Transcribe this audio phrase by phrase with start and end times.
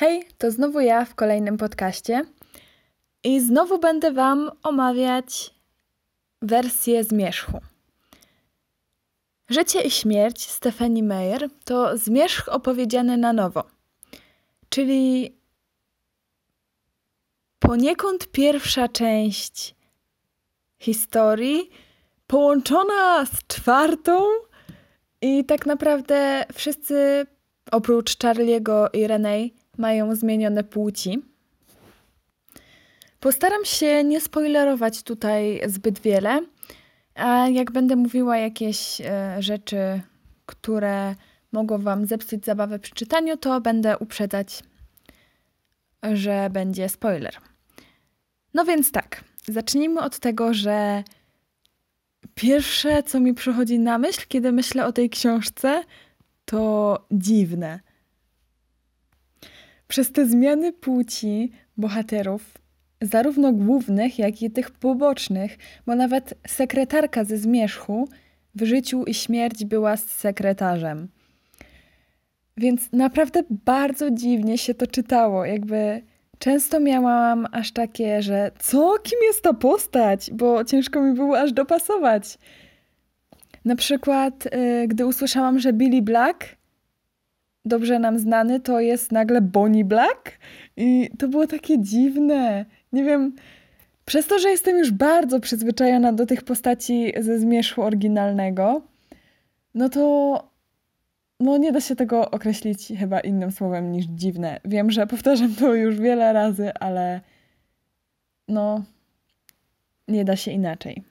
[0.00, 2.24] Hej, to znowu ja w kolejnym podcaście
[3.24, 5.54] i znowu będę Wam omawiać
[6.42, 7.60] wersję zmierzchu.
[9.48, 13.64] Życie i śmierć Stephanie Meyer to zmierzch opowiedziany na nowo,
[14.68, 15.36] czyli
[17.58, 19.74] poniekąd pierwsza część
[20.78, 21.70] historii
[22.26, 24.24] połączona z czwartą
[25.20, 27.26] i tak naprawdę wszyscy
[27.72, 31.22] oprócz Charlie'ego i Renee mają zmienione płci.
[33.20, 36.40] Postaram się nie spoilerować tutaj zbyt wiele,
[37.14, 40.00] a jak będę mówiła jakieś e, rzeczy,
[40.46, 41.14] które
[41.52, 44.62] mogą Wam zepsuć zabawę przy czytaniu, to będę uprzedzać,
[46.12, 47.34] że będzie spoiler.
[48.54, 51.04] No więc tak, zacznijmy od tego, że
[52.34, 55.84] pierwsze, co mi przychodzi na myśl, kiedy myślę o tej książce,
[56.44, 57.80] to dziwne.
[59.88, 62.58] Przez te zmiany płci bohaterów,
[63.02, 68.08] zarówno głównych, jak i tych pobocznych, bo nawet sekretarka ze zmierzchu
[68.54, 71.08] w życiu i śmierć była z sekretarzem.
[72.56, 76.02] Więc naprawdę bardzo dziwnie się to czytało, jakby
[76.38, 81.52] często miałam aż takie, że co, kim jest ta postać, bo ciężko mi było aż
[81.52, 82.38] dopasować.
[83.64, 86.57] Na przykład, y, gdy usłyszałam, że Billy Black
[87.68, 90.38] dobrze nam znany to jest nagle Bonnie Black.
[90.76, 92.64] I to było takie dziwne.
[92.92, 93.32] Nie wiem,
[94.04, 98.82] przez to, że jestem już bardzo przyzwyczajona do tych postaci ze zmierzchu oryginalnego,
[99.74, 100.48] no to
[101.40, 104.60] no nie da się tego określić chyba innym słowem niż dziwne.
[104.64, 107.20] Wiem, że powtarzam to już wiele razy, ale
[108.48, 108.84] no
[110.08, 111.02] nie da się inaczej.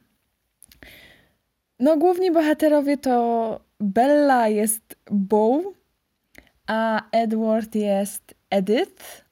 [1.80, 5.64] No główni bohaterowie to Bella jest Bow,
[6.68, 9.26] a Edward jest Edith.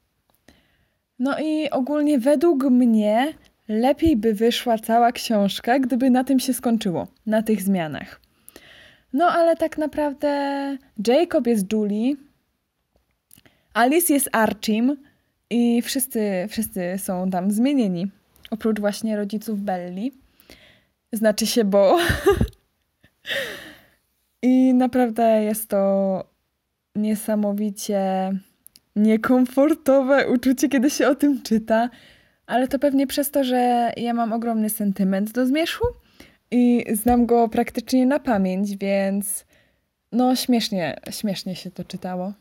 [1.18, 3.34] No i ogólnie według mnie
[3.68, 8.20] lepiej by wyszła cała książka, gdyby na tym się skończyło, na tych zmianach.
[9.12, 10.28] No ale tak naprawdę
[11.06, 12.14] Jacob jest Julie,
[13.74, 14.96] Alice jest Archim
[15.50, 18.10] i wszyscy, wszyscy są tam zmienieni.
[18.50, 20.12] Oprócz właśnie rodziców Belli.
[21.12, 21.98] Znaczy się, bo.
[24.42, 26.35] I naprawdę jest to
[26.96, 28.32] niesamowicie
[28.96, 31.90] niekomfortowe uczucie, kiedy się o tym czyta,
[32.46, 35.86] ale to pewnie przez to, że ja mam ogromny sentyment do zmierzchu
[36.50, 39.44] i znam go praktycznie na pamięć, więc
[40.12, 42.32] no śmiesznie, śmiesznie się to czytało.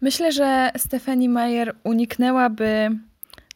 [0.00, 2.88] Myślę, że Stephanie Meyer uniknęłaby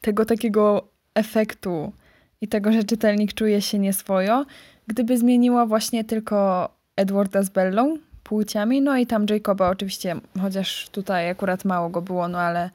[0.00, 1.92] tego takiego efektu
[2.40, 4.46] i tego, że czytelnik czuje się nieswojo,
[4.86, 8.82] gdyby zmieniła właśnie tylko Edwarda z Bellą, płciami.
[8.82, 12.70] No i tam Jacoba oczywiście, chociaż tutaj akurat mało go było, no ale,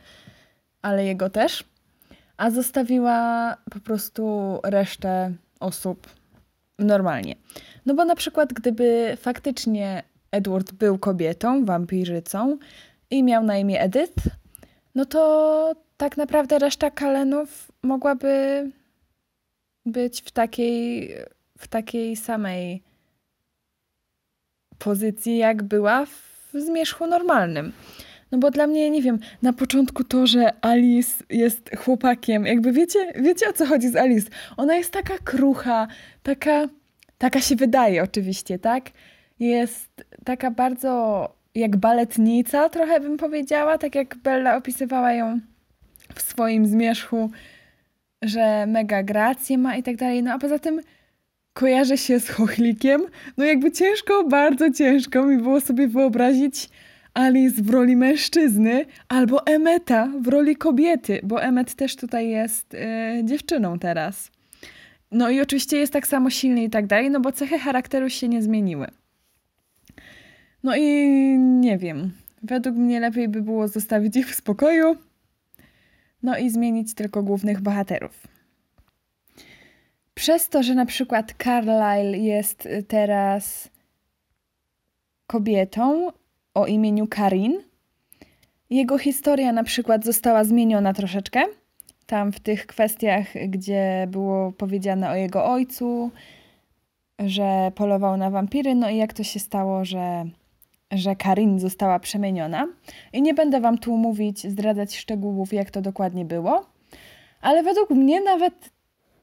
[0.82, 1.64] ale jego też.
[2.38, 6.08] A zostawiła po prostu resztę osób
[6.80, 7.36] normalnie.
[7.86, 12.58] No bo na przykład gdyby faktycznie Edward był kobietą, wampirzycą
[13.10, 14.30] i miał na imię Edith,
[14.96, 18.70] no to tak naprawdę reszta Kalenów mogłaby
[19.86, 21.16] być w takiej,
[21.58, 22.84] w takiej samej
[24.84, 27.72] pozycji, jak była w zmierzchu normalnym.
[28.32, 33.00] No bo dla mnie, nie wiem, na początku to, że Alice jest chłopakiem, jakby wiecie,
[33.16, 34.30] wiecie o co chodzi z Alice?
[34.58, 35.88] Ona jest taka krucha,
[36.24, 36.68] taka,
[37.18, 38.90] taka się wydaje oczywiście, tak?
[39.40, 45.40] Jest taka bardzo jak baletnica, trochę bym powiedziała, tak jak Bella opisywała ją
[46.16, 47.32] w swoim zmierzchu,
[48.22, 50.24] że mega grację ma i tak dalej.
[50.24, 50.82] No a poza tym
[51.54, 53.02] kojarzy się z chochlikiem.
[53.38, 56.70] No jakby ciężko, bardzo ciężko mi było sobie wyobrazić
[57.14, 63.26] Alice w roli mężczyzny albo Emeta w roli kobiety, bo Emmet też tutaj jest yy,
[63.26, 64.32] dziewczyną teraz.
[65.12, 68.28] No i oczywiście jest tak samo silny i tak dalej, no bo cechy charakteru się
[68.28, 68.88] nie zmieniły.
[70.64, 71.08] No i
[71.38, 72.12] nie wiem.
[72.44, 74.96] Według mnie lepiej by było zostawić ich w spokoju.
[76.24, 78.31] No i zmienić tylko głównych bohaterów.
[80.14, 83.70] Przez to, że na przykład Carlyle jest teraz
[85.28, 86.12] kobietą
[86.54, 87.64] o imieniu Karin,
[88.70, 91.44] jego historia na przykład została zmieniona troszeczkę.
[92.06, 96.12] Tam w tych kwestiach, gdzie było powiedziane o jego ojcu,
[97.20, 100.26] że polował na wampiry, no i jak to się stało, że,
[100.92, 102.68] że Karin została przemieniona.
[103.14, 106.66] I nie będę wam tu mówić, zdradzać szczegółów, jak to dokładnie było,
[107.42, 108.70] ale według mnie nawet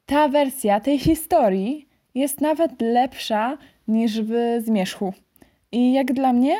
[0.08, 3.58] ta wersja tej historii jest nawet lepsza
[3.88, 4.32] niż w
[4.64, 5.12] Zmierzchu.
[5.72, 6.56] I jak dla mnie,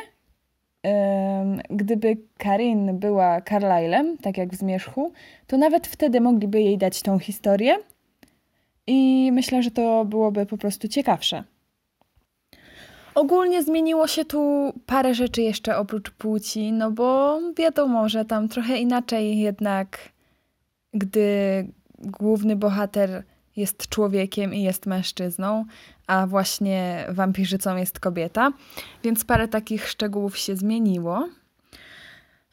[1.69, 5.13] gdyby Karin była Carlylem, tak jak w Zmierzchu,
[5.47, 7.77] to nawet wtedy mogliby jej dać tą historię
[8.87, 11.43] i myślę, że to byłoby po prostu ciekawsze.
[13.15, 18.77] Ogólnie zmieniło się tu parę rzeczy jeszcze oprócz płci, no bo wiadomo, że tam trochę
[18.77, 19.97] inaczej jednak,
[20.93, 21.67] gdy
[21.97, 23.23] główny bohater
[23.59, 25.65] jest człowiekiem i jest mężczyzną,
[26.07, 28.51] a właśnie wampirzycą jest kobieta,
[29.03, 31.29] więc parę takich szczegółów się zmieniło.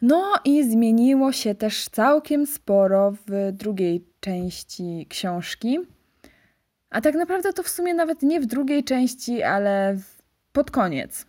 [0.02, 5.78] No i zmieniło się też całkiem sporo w drugiej części książki.
[6.90, 9.98] A tak naprawdę to w sumie nawet nie w drugiej części, ale
[10.52, 11.26] pod koniec.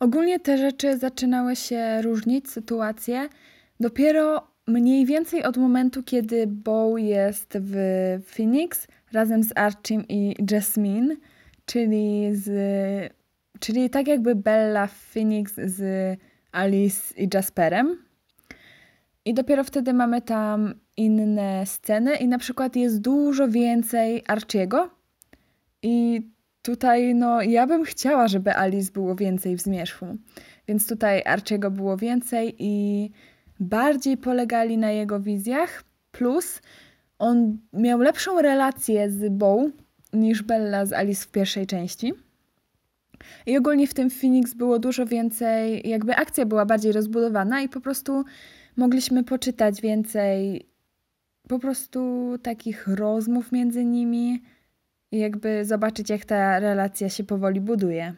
[0.00, 3.28] Ogólnie te rzeczy zaczynały się różnić, sytuacje,
[3.80, 7.74] dopiero mniej więcej od momentu, kiedy Bo jest w
[8.26, 11.16] Phoenix razem z Archim i Jasmine,
[11.66, 12.48] czyli z,
[13.60, 16.18] czyli tak jakby Bella w Phoenix z
[16.52, 18.06] Alice i Jasperem.
[19.24, 24.90] I dopiero wtedy mamy tam inne sceny i na przykład jest dużo więcej Archiego
[25.82, 26.22] i
[26.62, 30.06] tutaj no ja bym chciała, żeby Alice było więcej w Zmierzchu.
[30.68, 33.10] Więc tutaj Archiego było więcej i
[33.60, 36.62] bardziej polegali na jego wizjach, plus
[37.18, 39.64] on miał lepszą relację z Bo
[40.12, 42.12] niż Bella z Alice w pierwszej części.
[43.46, 47.80] I ogólnie w tym Phoenix było dużo więcej, jakby akcja była bardziej rozbudowana i po
[47.80, 48.24] prostu
[48.76, 50.66] mogliśmy poczytać więcej
[51.48, 54.42] po prostu takich rozmów między nimi
[55.12, 58.14] i jakby zobaczyć, jak ta relacja się powoli buduje.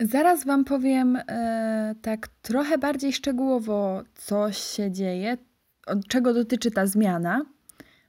[0.00, 5.36] Zaraz Wam powiem e, tak trochę bardziej szczegółowo, co się dzieje,
[5.86, 7.44] od czego dotyczy ta zmiana,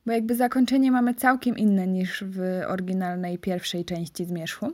[0.06, 4.72] bo jakby zakończenie mamy całkiem inne niż w oryginalnej pierwszej części Zmierzchu.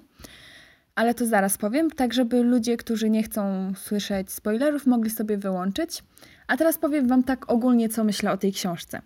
[0.96, 6.04] Ale to zaraz powiem, tak żeby ludzie, którzy nie chcą słyszeć spoilerów, mogli sobie wyłączyć.
[6.48, 9.02] A teraz powiem Wam tak ogólnie, co myślę o tej książce.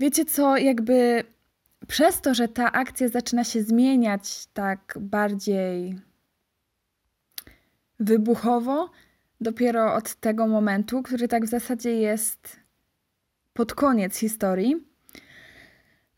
[0.00, 1.24] Wiecie co, jakby
[1.88, 5.98] przez to, że ta akcja zaczyna się zmieniać tak bardziej
[8.00, 8.90] wybuchowo,
[9.40, 12.56] dopiero od tego momentu, który tak w zasadzie jest
[13.52, 14.76] pod koniec historii,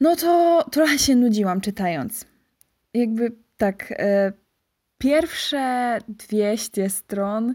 [0.00, 2.26] no to trochę się nudziłam czytając.
[2.94, 4.32] Jakby tak, e,
[4.98, 7.54] pierwsze 200 stron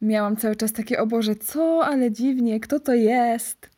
[0.00, 3.70] miałam cały czas takie, o Boże, co, ale dziwnie, kto to jest?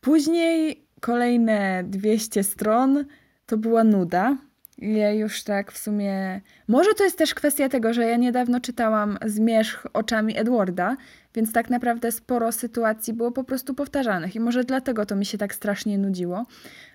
[0.00, 3.04] Później kolejne 200 stron
[3.46, 4.36] to była nuda.
[4.78, 6.40] Ja już tak w sumie.
[6.68, 10.96] Może to jest też kwestia tego, że ja niedawno czytałam Zmierzch oczami Edwarda,
[11.34, 15.38] więc tak naprawdę sporo sytuacji było po prostu powtarzanych i może dlatego to mi się
[15.38, 16.46] tak strasznie nudziło,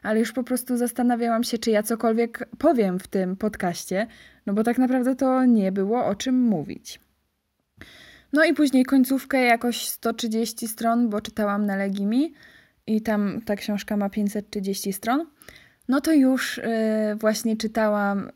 [0.03, 4.07] ale już po prostu zastanawiałam się, czy ja cokolwiek powiem w tym podcaście,
[4.45, 6.99] no bo tak naprawdę to nie było o czym mówić.
[8.33, 12.33] No i później końcówkę jakoś 130 stron, bo czytałam na Legimi
[12.87, 15.25] i tam ta książka ma 530 stron.
[15.91, 16.61] No to już y,
[17.19, 18.31] właśnie czytałam y,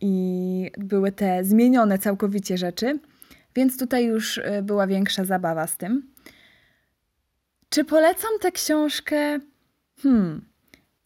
[0.00, 2.98] i były te zmienione całkowicie rzeczy,
[3.56, 6.12] więc tutaj już y, była większa zabawa z tym.
[7.68, 9.38] Czy polecam tę książkę?
[10.02, 10.44] Hmm,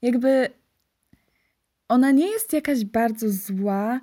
[0.02, 0.48] jakby
[1.88, 4.00] ona nie jest jakaś bardzo zła,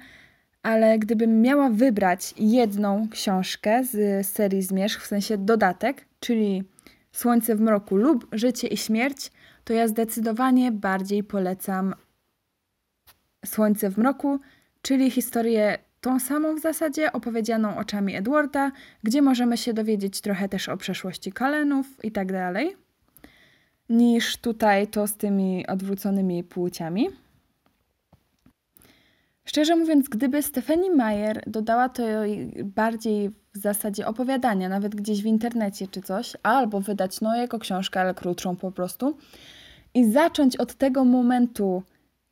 [0.64, 6.64] ale gdybym miała wybrać jedną książkę z serii Zmierzch, w sensie dodatek, czyli
[7.12, 9.32] Słońce w mroku lub Życie i śmierć,
[9.64, 11.96] to ja zdecydowanie bardziej polecam
[13.46, 14.40] Słońce w mroku,
[14.82, 18.72] czyli historię tą samą w zasadzie, opowiedzianą oczami Edwarda,
[19.04, 22.76] gdzie możemy się dowiedzieć trochę też o przeszłości Kalenów i tak dalej,
[23.90, 27.10] niż tutaj to z tymi odwróconymi płciami.
[29.52, 32.04] Szczerze mówiąc, gdyby Stephanie Meyer dodała to
[32.64, 38.02] bardziej w zasadzie opowiadania, nawet gdzieś w internecie czy coś, albo wydać no jako książkę,
[38.02, 39.18] ale krótszą po prostu,
[39.94, 41.84] i zacząć od tego momentu,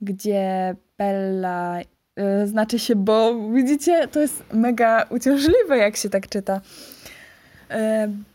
[0.02, 1.80] gdzie Bella,
[2.16, 6.62] yy, znaczy się, bo widzicie, to jest mega uciążliwe, jak się tak czyta.
[7.70, 7.76] Yy,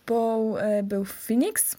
[0.07, 1.77] bo yy, był w Phoenix,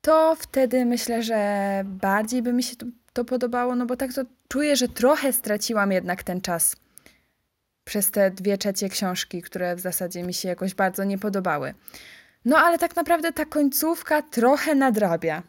[0.00, 4.22] to wtedy myślę, że bardziej by mi się to, to podobało, no bo tak to
[4.52, 6.76] czuję, że trochę straciłam jednak ten czas
[7.84, 11.74] przez te dwie trzecie książki, które w zasadzie mi się jakoś bardzo nie podobały.
[12.44, 15.42] No ale tak naprawdę ta końcówka trochę nadrabia.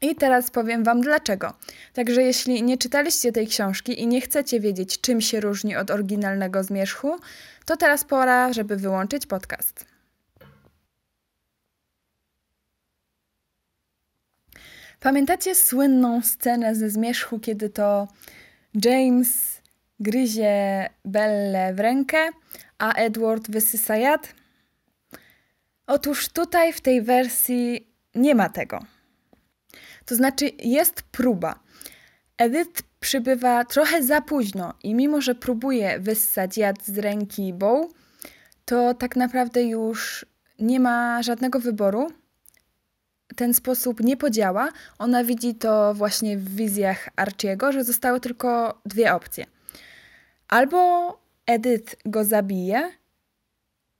[0.00, 1.54] I teraz powiem Wam dlaczego.
[1.92, 6.64] Także jeśli nie czytaliście tej książki i nie chcecie wiedzieć, czym się różni od oryginalnego
[6.64, 7.16] zmierzchu,
[7.66, 9.91] to teraz pora, żeby wyłączyć podcast.
[15.02, 18.08] Pamiętacie słynną scenę ze zmierzchu, kiedy to
[18.84, 19.60] James
[20.00, 22.18] gryzie Belle w rękę,
[22.78, 24.34] a Edward wysysa jad?
[25.86, 28.80] Otóż tutaj w tej wersji nie ma tego.
[30.04, 31.60] To znaczy jest próba.
[32.38, 37.86] Edith przybywa trochę za późno i mimo, że próbuje wyssać jad z ręki Bow,
[38.64, 40.26] to tak naprawdę już
[40.58, 42.21] nie ma żadnego wyboru.
[43.36, 44.68] Ten sposób nie podziała.
[44.98, 49.46] Ona widzi to właśnie w wizjach Archiego, że zostały tylko dwie opcje.
[50.48, 52.90] Albo Edith go zabije,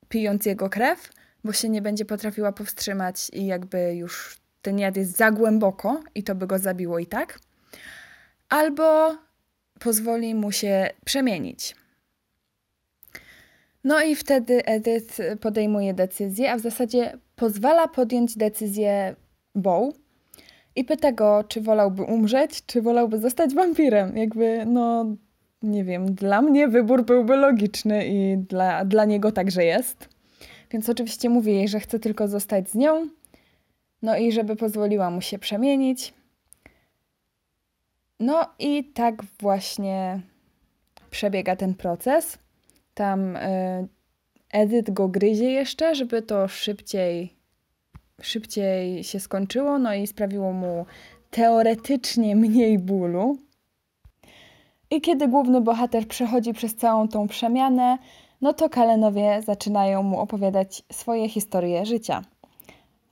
[0.09, 1.11] pijąc jego krew,
[1.45, 6.23] bo się nie będzie potrafiła powstrzymać i jakby już ten jad jest za głęboko i
[6.23, 7.39] to by go zabiło i tak.
[8.49, 9.17] Albo
[9.79, 11.77] pozwoli mu się przemienić.
[13.85, 19.17] No i wtedy Edith podejmuje decyzję, a w zasadzie pozwala podjąć decyzję
[19.55, 19.95] Bow
[20.77, 24.17] i pyta go, czy wolałby umrzeć, czy wolałby zostać wampirem.
[24.17, 25.17] Jakby, no,
[25.63, 30.09] nie wiem, dla mnie wybór byłby logiczny i dla, dla niego także jest.
[30.71, 33.09] Więc oczywiście mówi jej, że chce tylko zostać z nią,
[34.03, 36.15] no i żeby pozwoliła mu się przemienić.
[38.21, 40.21] No i tak właśnie
[41.11, 42.39] przebiega ten proces.
[42.95, 43.89] Tam y,
[44.53, 47.37] Edyt go gryzie jeszcze, żeby to szybciej,
[48.23, 50.87] szybciej się skończyło, no i sprawiło mu
[51.31, 53.39] teoretycznie mniej bólu.
[54.91, 57.99] I kiedy główny bohater przechodzi przez całą tą przemianę,
[58.41, 62.23] no to Kalenowie zaczynają mu opowiadać swoje historie życia.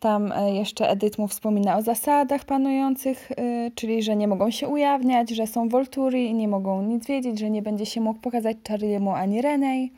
[0.00, 4.68] Tam e, jeszcze Edyt mu wspomina o zasadach panujących, yy, czyli że nie mogą się
[4.68, 8.56] ujawniać, że są Volturi i nie mogą nic wiedzieć, że nie będzie się mógł pokazać
[8.68, 9.92] Charliemu ani Renej.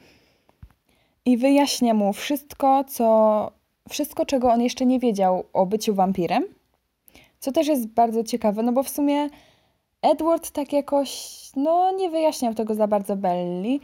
[1.24, 3.50] I wyjaśnia mu wszystko, co,
[3.88, 6.44] wszystko, czego on jeszcze nie wiedział o byciu wampirem.
[7.38, 9.28] Co też jest bardzo ciekawe, no bo w sumie
[10.02, 13.80] Edward tak jakoś, no nie wyjaśniał tego za bardzo Belli,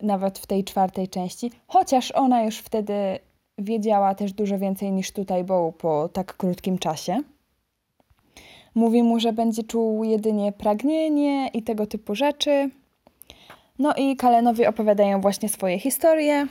[0.00, 2.94] nawet w tej czwartej części, chociaż ona już wtedy
[3.58, 7.20] wiedziała też dużo więcej niż tutaj Bow po tak krótkim czasie.
[8.74, 12.70] Mówi mu, że będzie czuł jedynie pragnienie i tego typu rzeczy.
[13.78, 16.46] No i Kalenowie opowiadają właśnie swoje historie.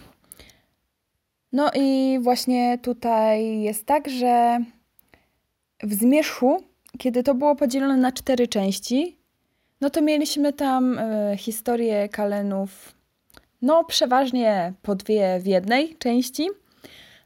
[1.54, 4.60] No i właśnie tutaj jest tak, że
[5.84, 6.64] w Zmierzchu,
[6.98, 9.18] kiedy to było podzielone na cztery części,
[9.82, 12.96] no to mieliśmy tam y, historię Kalenów,
[13.62, 16.50] no przeważnie po dwie w jednej części–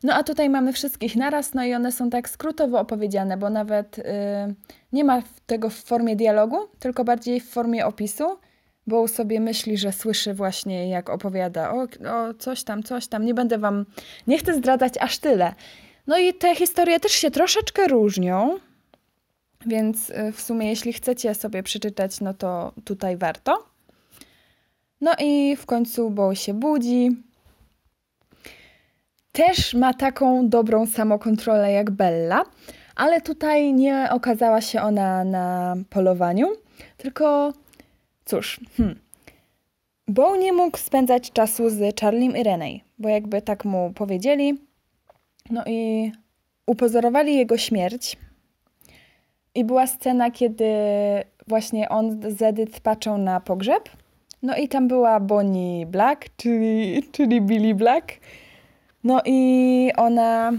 [0.04, 3.98] no a tutaj mamy wszystkich naraz, no i one są tak skrótowo opowiedziane, bo nawet
[3.98, 4.04] yy,
[4.94, 8.24] nie ma tego w formie dialogu, tylko bardziej w formie opisu,
[8.88, 13.26] bo sobie myśli, że słyszy właśnie jak opowiada o, o coś tam, coś tam.
[13.26, 13.86] Nie będę wam,
[14.28, 15.54] nie chcę zdradzać aż tyle.
[16.08, 18.60] No i te historie też się troszeczkę różnią,
[19.66, 23.64] więc y, w sumie jeśli chcecie sobie przeczytać, no to tutaj warto.
[25.02, 27.24] No i w końcu Bo się budzi,
[29.32, 32.44] też ma taką dobrą samokontrolę jak Bella,
[32.96, 36.48] ale tutaj nie okazała się ona na polowaniu,
[36.98, 37.54] tylko
[38.28, 39.00] cóż, hmm.
[40.08, 44.58] Bo nie mógł spędzać czasu z Charliem i Renej, bo jakby tak mu powiedzieli,
[45.50, 46.12] no i
[46.66, 48.18] upozorowali jego śmierć.
[49.56, 50.66] I była scena, kiedy
[51.48, 53.90] właśnie on z Edith patrzą na pogrzeb.
[54.44, 58.14] No i tam była Bonnie Black, czyli, czyli Billy Black.
[59.04, 60.52] No i ona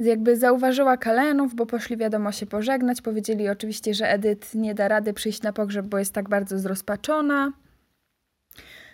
[0.00, 3.02] jakby zauważyła Kalenów, bo poszli wiadomo się pożegnać.
[3.02, 7.52] Powiedzieli oczywiście, że Edyt nie da rady przyjść na pogrzeb, bo jest tak bardzo zrozpaczona.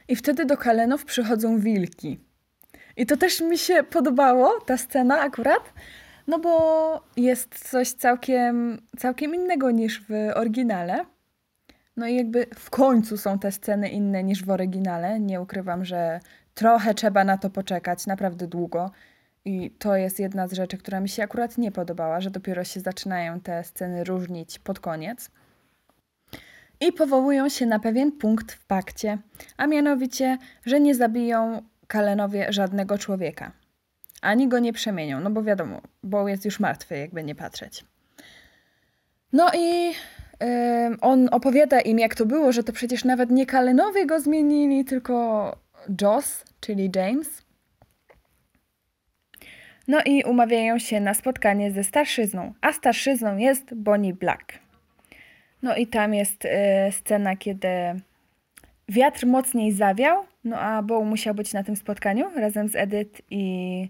[0.09, 2.21] I wtedy do Kalenów przychodzą wilki.
[2.97, 5.73] I to też mi się podobało, ta scena akurat,
[6.27, 11.05] no bo jest coś całkiem, całkiem innego niż w oryginale.
[11.97, 15.21] No i jakby w końcu są te sceny inne niż w oryginale.
[15.21, 16.21] Nie ukrywam, że
[16.55, 18.91] trochę trzeba na to poczekać, naprawdę długo.
[19.49, 22.81] I to jest jedna z rzeczy, która mi się akurat nie podobała, że dopiero się
[22.81, 25.31] zaczynają te sceny różnić pod koniec.
[26.81, 29.19] I powołują się na pewien punkt w pakcie,
[29.57, 33.53] a mianowicie, że nie zabiją Kalenowie żadnego człowieka.
[34.23, 37.85] Ani go nie przemienią, no bo wiadomo, bo jest już martwy, jakby nie patrzeć.
[39.33, 39.87] No i
[40.41, 44.85] yy, on opowiada im, jak to było, że to przecież nawet nie Kalenowie go zmienili,
[44.85, 45.57] tylko
[46.03, 47.48] Joss, czyli James.
[49.89, 54.59] No i umawiają się na spotkanie ze starszyzną, a starszyzną jest Bonnie Black.
[55.63, 56.49] No i tam jest y,
[56.91, 57.69] scena, kiedy
[58.89, 63.89] wiatr mocniej zawiał, no a Bo musiał być na tym spotkaniu razem z Edith i,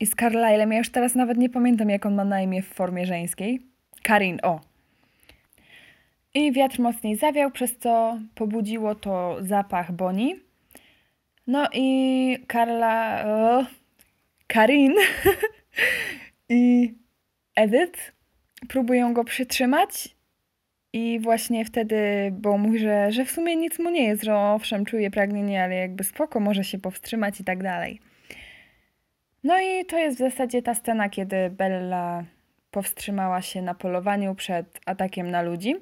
[0.00, 0.72] i z Carlylem.
[0.72, 3.60] Ja już teraz nawet nie pamiętam, jak on ma na imię w formie żeńskiej.
[4.02, 4.60] Karin, o.
[6.34, 10.34] I wiatr mocniej zawiał, przez co pobudziło to zapach Boni.
[11.46, 13.24] No i Karla,
[14.46, 14.94] Karin
[16.48, 16.94] i
[17.56, 18.12] Edith
[18.68, 20.16] próbują go przytrzymać
[20.92, 21.96] i właśnie wtedy,
[22.32, 25.74] bo mówi, że, że w sumie nic mu nie jest, że owszem czuje pragnienie, ale
[25.74, 28.00] jakby spoko, może się powstrzymać i tak dalej.
[29.44, 32.24] No i to jest w zasadzie ta scena, kiedy Bella
[32.70, 35.74] powstrzymała się na polowaniu przed atakiem na ludzi.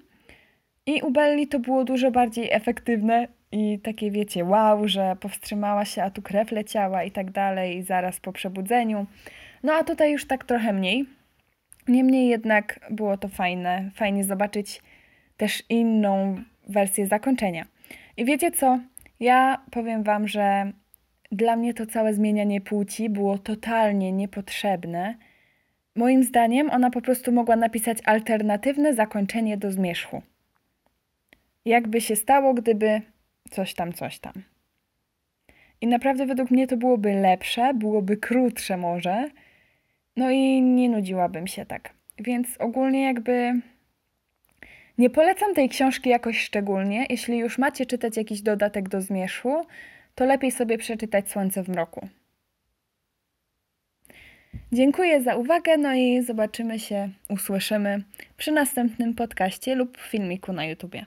[0.86, 6.02] I u Belli to było dużo bardziej efektywne i takie wiecie, wow, że powstrzymała się,
[6.02, 9.06] a tu krew leciała i tak dalej, zaraz po przebudzeniu.
[9.62, 11.06] No a tutaj już tak trochę mniej.
[11.88, 14.82] Niemniej jednak było to fajne, fajnie zobaczyć
[15.36, 16.36] też inną
[16.68, 17.66] wersję zakończenia.
[18.16, 18.78] I wiecie co?
[19.20, 20.72] Ja powiem Wam, że
[21.32, 25.14] dla mnie to całe zmienianie płci było totalnie niepotrzebne.
[25.96, 30.22] Moim zdaniem ona po prostu mogła napisać alternatywne zakończenie do zmierzchu.
[31.64, 33.00] Jakby się stało, gdyby
[33.50, 34.32] coś tam, coś tam.
[35.80, 39.28] I naprawdę według mnie to byłoby lepsze, byłoby krótsze może.
[40.16, 41.94] No i nie nudziłabym się tak.
[42.18, 43.60] Więc ogólnie jakby
[44.98, 47.06] nie polecam tej książki jakoś szczególnie.
[47.10, 49.66] Jeśli już macie czytać jakiś dodatek do zmierzchu,
[50.14, 52.08] to lepiej sobie przeczytać Słońce w mroku.
[54.72, 58.02] Dziękuję za uwagę, no i zobaczymy się, usłyszymy
[58.36, 61.06] przy następnym podcaście lub filmiku na YouTubie.